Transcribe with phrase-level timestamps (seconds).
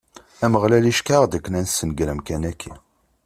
[0.45, 2.73] Ameɣlal iceggeɛ-aɣ-d akken ad nessenger amkan-agi.